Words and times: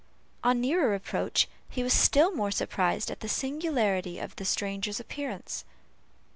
On 0.43 0.59
nearer 0.59 0.95
approach, 0.95 1.47
he 1.69 1.83
was 1.83 1.93
still 1.93 2.31
more 2.31 2.49
surprised 2.49 3.11
at 3.11 3.19
the 3.19 3.29
singularity 3.29 4.17
of 4.17 4.35
the 4.37 4.45
stranger's 4.45 4.99
appearance. 4.99 5.63